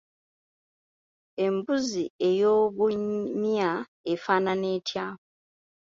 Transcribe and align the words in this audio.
Embuzi 1.45 2.03
ey’obumya 2.29 3.71
efaanana 4.13 4.67
etya? 4.77 5.05